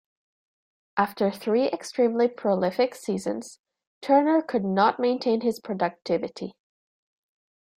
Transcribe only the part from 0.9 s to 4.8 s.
After three extremely prolific seasons, Turner could